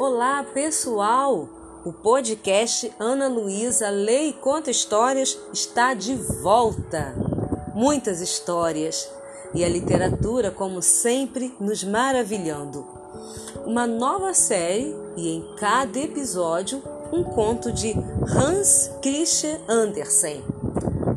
Olá, 0.00 0.44
pessoal! 0.54 1.48
O 1.84 1.92
podcast 1.92 2.88
Ana 3.00 3.26
Luísa 3.26 3.90
e 3.90 4.32
Conta 4.32 4.70
Histórias 4.70 5.36
está 5.52 5.92
de 5.92 6.14
volta. 6.14 7.16
Muitas 7.74 8.20
histórias 8.20 9.10
e 9.52 9.64
a 9.64 9.68
literatura, 9.68 10.52
como 10.52 10.80
sempre, 10.80 11.52
nos 11.58 11.82
maravilhando. 11.82 12.86
Uma 13.66 13.88
nova 13.88 14.32
série 14.34 14.94
e 15.16 15.30
em 15.30 15.56
cada 15.56 15.98
episódio 15.98 16.80
um 17.12 17.24
conto 17.24 17.72
de 17.72 17.92
Hans 18.36 18.92
Christian 19.02 19.58
Andersen. 19.68 20.44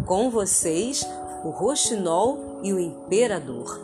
Com 0.08 0.32
vocês, 0.32 1.08
o 1.45 1.52
Roxinol 1.52 2.59
e 2.63 2.73
o 2.73 2.80
Imperador. 2.80 3.80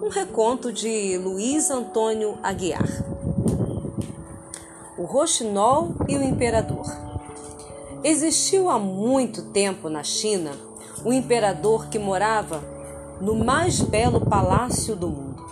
Um 0.00 0.08
reconto 0.08 0.72
de 0.72 1.18
Luiz 1.18 1.72
Antônio 1.72 2.38
Aguiar. 2.40 3.17
O 4.98 5.04
Roxinol 5.04 5.94
e 6.08 6.16
o 6.16 6.22
Imperador. 6.24 6.84
Existiu 8.02 8.68
há 8.68 8.80
muito 8.80 9.52
tempo 9.52 9.88
na 9.88 10.02
China 10.02 10.50
um 11.04 11.12
imperador 11.12 11.88
que 11.88 12.00
morava 12.00 12.60
no 13.20 13.36
mais 13.36 13.80
belo 13.80 14.26
palácio 14.26 14.96
do 14.96 15.06
mundo. 15.08 15.46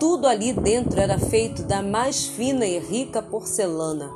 Tudo 0.00 0.26
ali 0.26 0.52
dentro 0.52 1.00
era 1.00 1.16
feito 1.16 1.62
da 1.62 1.80
mais 1.80 2.26
fina 2.26 2.66
e 2.66 2.76
rica 2.80 3.22
porcelana. 3.22 4.10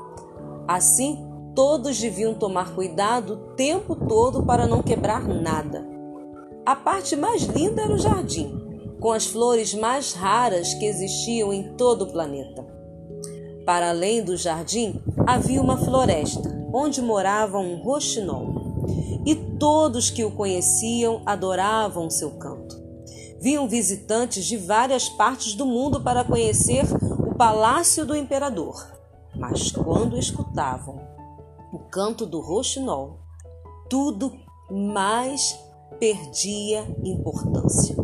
Assim, 0.67 1.25
todos 1.55 2.01
deviam 2.01 2.35
tomar 2.35 2.75
cuidado 2.75 3.35
o 3.35 3.55
tempo 3.55 3.95
todo 3.95 4.43
para 4.43 4.67
não 4.67 4.83
quebrar 4.83 5.29
nada. 5.29 5.87
A 6.67 6.75
parte 6.75 7.15
mais 7.15 7.43
linda 7.43 7.83
era 7.83 7.95
o 7.95 7.99
jardim, 7.99 8.53
com 8.99 9.13
as 9.13 9.27
flores 9.27 9.75
mais 9.75 10.13
raras 10.13 10.75
que 10.75 10.87
existiam 10.87 11.53
em 11.53 11.77
todo 11.77 12.03
o 12.03 12.11
planeta. 12.11 12.80
Para 13.71 13.91
além 13.91 14.21
do 14.21 14.37
jardim, 14.37 15.01
havia 15.25 15.63
uma 15.63 15.77
floresta, 15.77 16.69
onde 16.75 17.01
morava 17.01 17.61
um 17.61 17.77
roxinol. 17.77 19.23
E 19.25 19.37
todos 19.37 20.11
que 20.11 20.25
o 20.25 20.33
conheciam 20.33 21.23
adoravam 21.25 22.11
seu 22.11 22.33
canto. 22.33 22.75
Vinham 23.41 23.69
visitantes 23.69 24.45
de 24.45 24.57
várias 24.57 25.09
partes 25.09 25.55
do 25.55 25.65
mundo 25.65 26.01
para 26.01 26.25
conhecer 26.25 26.85
o 27.21 27.33
palácio 27.37 28.05
do 28.05 28.17
imperador. 28.17 28.75
Mas 29.37 29.71
quando 29.71 30.19
escutavam 30.19 31.01
o 31.73 31.79
canto 31.79 32.27
do 32.27 32.41
roxinol, 32.41 33.21
tudo 33.89 34.33
mais 34.69 35.57
perdia 36.01 36.85
importância. 37.05 37.95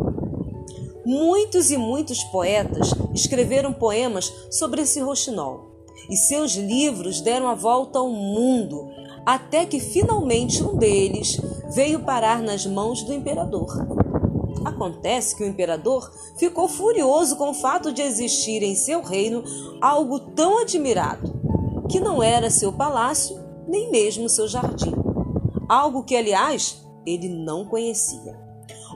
Muitos 1.09 1.71
e 1.71 1.77
muitos 1.77 2.25
poetas 2.25 2.91
escreveram 3.15 3.73
poemas 3.73 4.33
sobre 4.51 4.83
esse 4.83 4.99
roxinol, 4.99 5.71
e 6.11 6.17
seus 6.17 6.57
livros 6.57 7.21
deram 7.21 7.47
a 7.47 7.55
volta 7.55 8.01
ao 8.01 8.09
mundo, 8.11 8.91
até 9.25 9.65
que 9.65 9.79
finalmente 9.79 10.65
um 10.65 10.77
deles 10.77 11.41
veio 11.73 12.01
parar 12.01 12.43
nas 12.43 12.67
mãos 12.67 13.05
do 13.05 13.15
imperador. 13.15 13.69
Acontece 14.65 15.37
que 15.37 15.45
o 15.45 15.47
imperador 15.47 16.13
ficou 16.37 16.67
furioso 16.67 17.37
com 17.37 17.51
o 17.51 17.55
fato 17.55 17.93
de 17.93 18.03
existir 18.03 18.65
em 18.65 18.75
seu 18.75 19.01
reino 19.01 19.45
algo 19.81 20.19
tão 20.19 20.59
admirado, 20.59 21.33
que 21.89 22.01
não 22.01 22.21
era 22.21 22.51
seu 22.51 22.73
palácio 22.73 23.39
nem 23.69 23.93
mesmo 23.93 24.29
seu 24.29 24.49
jardim. 24.49 24.93
Algo 25.69 26.03
que, 26.03 26.17
aliás, 26.17 26.85
ele 27.07 27.29
não 27.29 27.65
conhecia. 27.65 28.46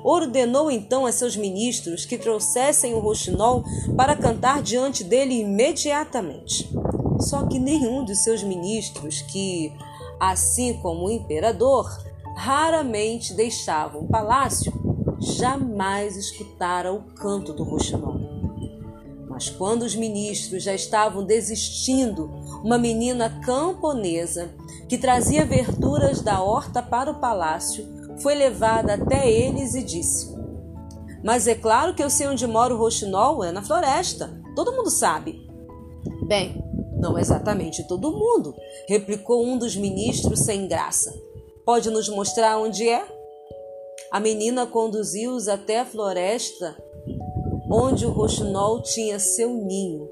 Ordenou 0.02 0.70
então 0.70 1.04
a 1.04 1.12
seus 1.12 1.36
ministros 1.36 2.04
que 2.04 2.16
trouxessem 2.16 2.94
o 2.94 3.00
roxinol 3.00 3.64
para 3.96 4.16
cantar 4.16 4.62
diante 4.62 5.04
dele 5.04 5.40
imediatamente. 5.40 6.70
Só 7.20 7.46
que 7.46 7.58
nenhum 7.58 8.04
de 8.04 8.16
seus 8.16 8.42
ministros, 8.42 9.20
que, 9.22 9.72
assim 10.18 10.74
como 10.74 11.06
o 11.06 11.10
imperador, 11.10 11.86
raramente 12.34 13.34
deixavam 13.34 14.02
o 14.02 14.08
palácio, 14.08 14.72
jamais 15.20 16.16
escutara 16.16 16.92
o 16.92 17.02
canto 17.14 17.52
do 17.52 17.62
roxinol. 17.62 18.18
Mas 19.28 19.50
quando 19.50 19.82
os 19.82 19.94
ministros 19.94 20.62
já 20.62 20.74
estavam 20.74 21.24
desistindo, 21.24 22.30
uma 22.64 22.78
menina 22.78 23.40
camponesa 23.44 24.50
que 24.88 24.98
trazia 24.98 25.44
verduras 25.44 26.20
da 26.20 26.42
horta 26.42 26.82
para 26.82 27.10
o 27.10 27.20
palácio 27.20 27.99
foi 28.22 28.34
levada 28.34 28.94
até 28.94 29.30
eles 29.30 29.74
e 29.74 29.82
disse: 29.82 30.34
Mas 31.24 31.46
é 31.46 31.54
claro 31.54 31.94
que 31.94 32.02
eu 32.02 32.10
sei 32.10 32.26
onde 32.26 32.46
mora 32.46 32.74
o 32.74 32.78
roxinol, 32.78 33.44
é 33.44 33.52
na 33.52 33.62
floresta. 33.62 34.30
Todo 34.54 34.72
mundo 34.72 34.90
sabe. 34.90 35.46
Bem, 36.26 36.62
não 36.98 37.18
exatamente 37.18 37.86
todo 37.88 38.12
mundo, 38.12 38.54
replicou 38.88 39.44
um 39.44 39.58
dos 39.58 39.74
ministros 39.74 40.40
sem 40.40 40.68
graça. 40.68 41.12
Pode 41.64 41.90
nos 41.90 42.08
mostrar 42.08 42.58
onde 42.58 42.88
é? 42.88 43.04
A 44.10 44.20
menina 44.20 44.66
conduziu-os 44.66 45.48
até 45.48 45.80
a 45.80 45.86
floresta 45.86 46.76
onde 47.70 48.04
o 48.04 48.10
roxinol 48.10 48.82
tinha 48.82 49.18
seu 49.20 49.54
ninho. 49.54 50.08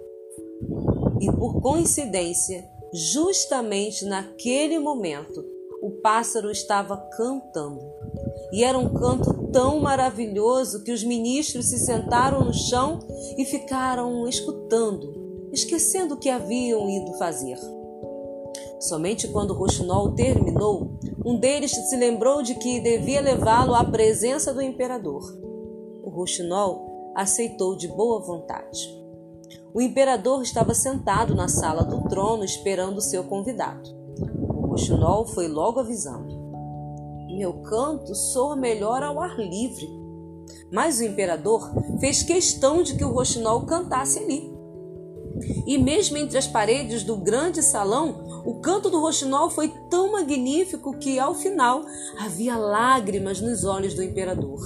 E 1.20 1.26
por 1.32 1.60
coincidência, 1.60 2.64
justamente 2.92 4.04
naquele 4.04 4.78
momento, 4.78 5.44
o 5.82 5.90
pássaro 6.00 6.50
estava 6.50 6.96
cantando. 7.16 7.97
E 8.53 8.65
era 8.65 8.78
um 8.78 8.93
canto 8.93 9.49
tão 9.53 9.81
maravilhoso 9.81 10.82
que 10.82 10.93
os 10.93 11.04
ministros 11.04 11.66
se 11.66 11.78
sentaram 11.78 12.44
no 12.44 12.54
chão 12.54 12.99
e 13.37 13.44
ficaram 13.44 14.26
escutando, 14.26 15.49
esquecendo 15.53 16.15
o 16.15 16.19
que 16.19 16.31
haviam 16.31 16.88
ido 16.88 17.12
fazer. 17.15 17.59
Somente 18.81 19.28
quando 19.28 19.50
o 19.50 19.54
roxinol 19.54 20.15
terminou, 20.15 20.99
um 21.25 21.38
deles 21.38 21.72
se 21.72 21.97
lembrou 21.97 22.43
de 22.43 22.54
que 22.54 22.81
devia 22.81 23.21
levá-lo 23.21 23.75
à 23.75 23.84
presença 23.84 24.55
do 24.55 24.62
imperador. 24.62 25.22
O 26.03 26.10
roxinol 26.10 27.12
aceitou 27.15 27.76
de 27.76 27.88
boa 27.88 28.20
vontade. 28.20 28.97
O 29.75 29.81
imperador 29.82 30.43
estava 30.43 30.72
sentado 30.75 31.34
na 31.34 31.49
sala 31.49 31.84
do 31.84 32.09
trono 32.09 32.44
esperando 32.44 33.00
seu 33.00 33.25
convidado. 33.25 33.91
Roxinol 34.78 35.26
foi 35.26 35.49
logo 35.49 35.81
avisando. 35.81 36.38
Meu 37.38 37.53
canto 37.53 38.16
soa 38.16 38.56
melhor 38.56 39.00
ao 39.00 39.21
ar 39.21 39.38
livre. 39.38 39.88
Mas 40.72 40.99
o 40.99 41.04
imperador 41.04 41.71
fez 42.00 42.21
questão 42.21 42.82
de 42.82 42.97
que 42.97 43.04
o 43.04 43.12
Roxinol 43.12 43.65
cantasse 43.65 44.19
ali. 44.19 44.53
E 45.65 45.78
mesmo 45.78 46.16
entre 46.16 46.37
as 46.37 46.49
paredes 46.49 47.04
do 47.04 47.16
grande 47.16 47.62
salão, 47.62 48.43
o 48.44 48.60
canto 48.60 48.91
do 48.91 49.00
Roxinol 49.00 49.50
foi 49.50 49.72
tão 49.88 50.10
magnífico 50.10 50.99
que, 50.99 51.16
ao 51.21 51.32
final, 51.32 51.84
havia 52.19 52.56
lágrimas 52.56 53.41
nos 53.41 53.65
olhos 53.65 53.94
do 53.94 54.03
imperador. 54.03 54.59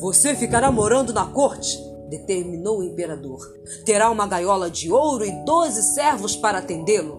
Você 0.00 0.34
ficará 0.34 0.70
morando 0.70 1.14
na 1.14 1.24
corte, 1.24 1.78
determinou 2.10 2.80
o 2.80 2.84
imperador. 2.84 3.40
Terá 3.86 4.10
uma 4.10 4.26
gaiola 4.26 4.68
de 4.68 4.92
ouro 4.92 5.24
e 5.24 5.32
doze 5.46 5.94
servos 5.94 6.36
para 6.36 6.58
atendê-lo. 6.58 7.17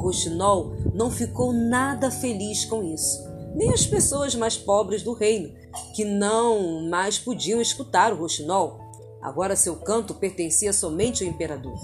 Roxinol 0.00 0.74
não 0.94 1.10
ficou 1.10 1.52
nada 1.52 2.10
feliz 2.10 2.64
com 2.64 2.82
isso, 2.82 3.26
nem 3.54 3.72
as 3.72 3.86
pessoas 3.86 4.34
mais 4.34 4.56
pobres 4.56 5.02
do 5.02 5.12
reino, 5.12 5.52
que 5.94 6.04
não 6.04 6.88
mais 6.88 7.18
podiam 7.18 7.60
escutar 7.60 8.12
o 8.12 8.16
Roxinol. 8.16 8.80
Agora 9.22 9.56
seu 9.56 9.76
canto 9.76 10.14
pertencia 10.14 10.72
somente 10.72 11.24
ao 11.24 11.30
imperador. 11.30 11.78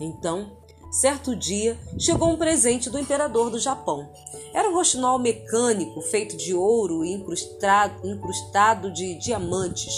Então, 0.00 0.52
certo 0.90 1.34
dia, 1.34 1.76
chegou 1.98 2.28
um 2.28 2.36
presente 2.36 2.88
do 2.88 2.98
imperador 2.98 3.50
do 3.50 3.58
Japão. 3.58 4.08
Era 4.54 4.68
um 4.68 4.74
roxinol 4.74 5.18
mecânico 5.18 6.00
feito 6.00 6.36
de 6.36 6.54
ouro 6.54 7.04
e 7.04 7.12
incrustado, 7.12 8.06
incrustado 8.06 8.92
de 8.92 9.16
diamantes. 9.16 9.92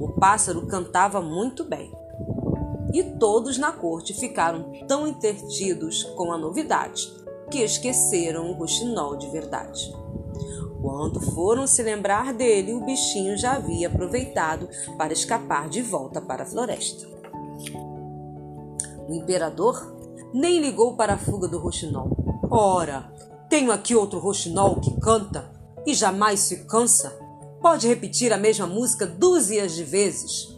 O 0.00 0.08
pássaro 0.08 0.66
cantava 0.66 1.20
muito 1.20 1.62
bem 1.62 1.92
e 2.96 3.04
todos 3.18 3.58
na 3.58 3.72
corte 3.72 4.14
ficaram 4.14 4.72
tão 4.88 5.06
entretidos 5.06 6.02
com 6.16 6.32
a 6.32 6.38
novidade 6.38 7.12
que 7.50 7.58
esqueceram 7.58 8.50
o 8.50 8.54
roxinol 8.54 9.16
de 9.16 9.28
verdade. 9.28 9.94
Quando 10.80 11.20
foram 11.20 11.66
se 11.66 11.82
lembrar 11.82 12.32
dele, 12.32 12.72
o 12.72 12.80
bichinho 12.80 13.36
já 13.36 13.56
havia 13.56 13.88
aproveitado 13.88 14.66
para 14.96 15.12
escapar 15.12 15.68
de 15.68 15.82
volta 15.82 16.22
para 16.22 16.44
a 16.44 16.46
floresta. 16.46 17.06
O 19.06 19.12
imperador 19.12 19.94
nem 20.32 20.58
ligou 20.58 20.96
para 20.96 21.14
a 21.14 21.18
fuga 21.18 21.46
do 21.46 21.58
roxinol. 21.58 22.16
Ora, 22.50 23.12
tenho 23.50 23.72
aqui 23.72 23.94
outro 23.94 24.18
roxinol 24.18 24.80
que 24.80 24.98
canta 25.00 25.52
e 25.84 25.92
jamais 25.92 26.40
se 26.40 26.64
cansa. 26.64 27.10
Pode 27.60 27.86
repetir 27.86 28.32
a 28.32 28.38
mesma 28.38 28.66
música 28.66 29.06
dúzias 29.06 29.74
de 29.74 29.84
vezes 29.84 30.55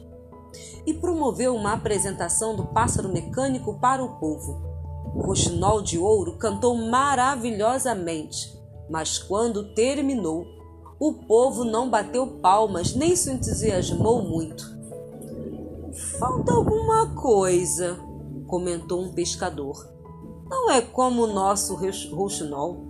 e 0.88 0.94
promoveu 0.94 1.54
uma 1.54 1.74
apresentação 1.74 2.56
do 2.56 2.64
pássaro 2.64 3.12
mecânico 3.12 3.74
para 3.74 4.02
o 4.02 4.18
povo. 4.18 4.62
O 5.14 5.20
roxinol 5.20 5.82
de 5.82 5.98
ouro 5.98 6.38
cantou 6.38 6.74
maravilhosamente, 6.74 8.58
mas 8.88 9.18
quando 9.18 9.74
terminou, 9.74 10.46
o 10.98 11.12
povo 11.12 11.62
não 11.62 11.90
bateu 11.90 12.26
palmas 12.40 12.94
nem 12.94 13.14
se 13.14 13.30
entusiasmou 13.30 14.22
muito. 14.22 14.64
Falta 16.18 16.54
alguma 16.54 17.14
coisa, 17.14 17.98
comentou 18.46 19.02
um 19.02 19.12
pescador. 19.12 19.86
Não 20.48 20.70
é 20.70 20.80
como 20.80 21.24
o 21.24 21.32
nosso 21.34 21.78
rouxinol. 22.14 22.88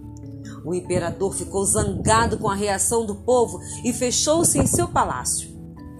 O 0.64 0.72
imperador 0.72 1.34
ficou 1.34 1.64
zangado 1.64 2.38
com 2.38 2.48
a 2.48 2.54
reação 2.54 3.04
do 3.04 3.16
povo 3.16 3.58
e 3.84 3.92
fechou-se 3.92 4.56
em 4.56 4.68
seu 4.68 4.86
palácio. 4.86 5.50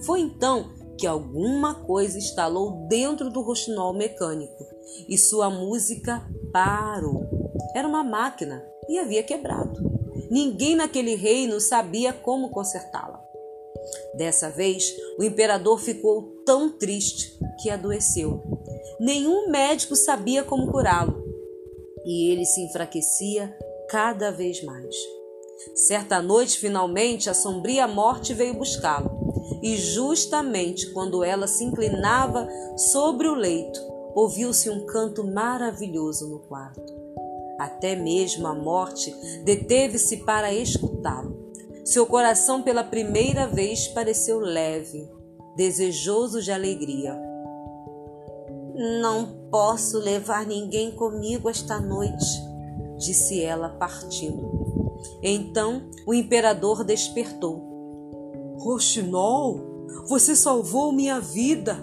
Foi 0.00 0.20
então 0.20 0.77
que 0.98 1.06
alguma 1.06 1.74
coisa 1.86 2.18
estalou 2.18 2.86
dentro 2.88 3.30
do 3.30 3.40
rouxinol 3.40 3.94
mecânico 3.94 4.66
e 5.08 5.16
sua 5.16 5.48
música 5.48 6.26
parou. 6.52 7.26
Era 7.74 7.86
uma 7.86 8.02
máquina 8.02 8.64
e 8.88 8.98
havia 8.98 9.22
quebrado. 9.22 9.80
Ninguém 10.30 10.74
naquele 10.74 11.14
reino 11.14 11.60
sabia 11.60 12.12
como 12.12 12.50
consertá-la. 12.50 13.22
Dessa 14.14 14.50
vez, 14.50 14.84
o 15.18 15.24
imperador 15.24 15.78
ficou 15.78 16.42
tão 16.44 16.70
triste 16.70 17.38
que 17.62 17.70
adoeceu. 17.70 18.42
Nenhum 18.98 19.48
médico 19.48 19.94
sabia 19.94 20.42
como 20.42 20.70
curá-lo 20.70 21.24
e 22.04 22.30
ele 22.30 22.44
se 22.44 22.60
enfraquecia 22.62 23.56
cada 23.88 24.30
vez 24.30 24.62
mais. 24.62 24.94
Certa 25.74 26.22
noite, 26.22 26.58
finalmente, 26.58 27.28
a 27.28 27.34
sombria 27.34 27.86
morte 27.86 28.32
veio 28.32 28.54
buscá-lo, 28.54 29.17
e 29.62 29.76
justamente 29.76 30.90
quando 30.92 31.24
ela 31.24 31.46
se 31.46 31.64
inclinava 31.64 32.48
sobre 32.76 33.28
o 33.28 33.34
leito, 33.34 33.80
ouviu-se 34.14 34.70
um 34.70 34.86
canto 34.86 35.24
maravilhoso 35.24 36.28
no 36.28 36.38
quarto. 36.40 36.98
Até 37.58 37.96
mesmo 37.96 38.46
a 38.46 38.54
morte 38.54 39.14
deteve-se 39.44 40.18
para 40.18 40.52
escutá-lo. 40.52 41.36
Seu 41.84 42.06
coração, 42.06 42.62
pela 42.62 42.84
primeira 42.84 43.46
vez, 43.46 43.88
pareceu 43.88 44.38
leve, 44.38 45.08
desejoso 45.56 46.40
de 46.40 46.52
alegria. 46.52 47.18
Não 49.00 49.48
posso 49.50 49.98
levar 49.98 50.46
ninguém 50.46 50.92
comigo 50.92 51.48
esta 51.48 51.80
noite, 51.80 52.26
disse 52.96 53.42
ela, 53.42 53.70
partindo. 53.70 54.48
Então 55.22 55.88
o 56.06 56.14
imperador 56.14 56.84
despertou. 56.84 57.77
Rochinol, 58.58 59.86
você 60.06 60.34
salvou 60.34 60.92
minha 60.92 61.20
vida. 61.20 61.76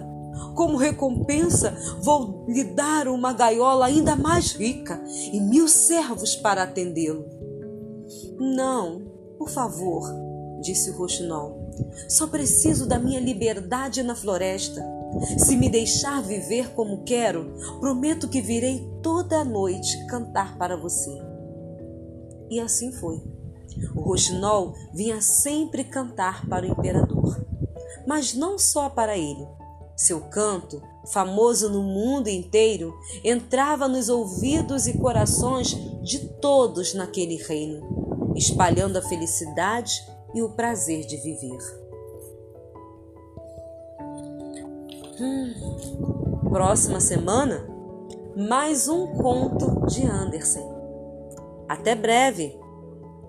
Como 0.54 0.76
recompensa, 0.76 1.76
vou 2.02 2.44
lhe 2.48 2.64
dar 2.64 3.08
uma 3.08 3.32
gaiola 3.32 3.86
ainda 3.86 4.14
mais 4.14 4.52
rica 4.52 5.02
e 5.32 5.40
mil 5.40 5.66
servos 5.66 6.36
para 6.36 6.62
atendê-lo. 6.62 7.24
Não, 8.38 9.02
por 9.38 9.48
favor, 9.48 10.02
disse 10.60 10.90
o 10.90 10.96
Rochinol. 10.96 11.66
Só 12.08 12.26
preciso 12.26 12.86
da 12.86 12.98
minha 12.98 13.20
liberdade 13.20 14.02
na 14.02 14.14
floresta. 14.14 14.84
Se 15.38 15.56
me 15.56 15.70
deixar 15.70 16.22
viver 16.22 16.74
como 16.74 17.04
quero, 17.04 17.54
prometo 17.80 18.28
que 18.28 18.40
virei 18.40 18.86
toda 19.02 19.44
noite 19.44 20.06
cantar 20.06 20.58
para 20.58 20.76
você. 20.76 21.10
E 22.50 22.60
assim 22.60 22.92
foi. 22.92 23.35
O 23.94 24.00
roxinol 24.00 24.74
vinha 24.92 25.20
sempre 25.20 25.84
cantar 25.84 26.46
para 26.48 26.66
o 26.66 26.70
imperador, 26.70 27.44
mas 28.06 28.34
não 28.34 28.58
só 28.58 28.88
para 28.88 29.16
ele. 29.16 29.46
Seu 29.96 30.20
canto, 30.22 30.82
famoso 31.06 31.70
no 31.70 31.82
mundo 31.82 32.28
inteiro, 32.28 32.94
entrava 33.24 33.88
nos 33.88 34.08
ouvidos 34.08 34.86
e 34.86 34.98
corações 34.98 35.74
de 36.02 36.18
todos 36.40 36.92
naquele 36.94 37.36
reino, 37.36 38.34
espalhando 38.36 38.98
a 38.98 39.02
felicidade 39.02 40.06
e 40.34 40.42
o 40.42 40.50
prazer 40.50 41.06
de 41.06 41.16
viver. 41.16 41.86
Hum, 45.18 46.50
próxima 46.50 47.00
semana, 47.00 47.66
mais 48.36 48.86
um 48.86 49.06
conto 49.14 49.86
de 49.86 50.06
Anderson. 50.06 50.76
Até 51.66 51.94
breve. 51.94 52.65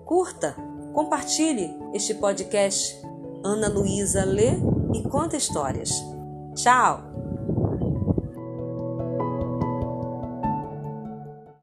Curta, 0.08 0.56
compartilhe 0.94 1.76
este 1.92 2.14
podcast. 2.14 2.98
Ana 3.44 3.68
Luísa 3.68 4.24
lê 4.24 4.52
e 4.94 5.02
conta 5.06 5.36
histórias. 5.36 5.90
Tchau! 6.54 7.27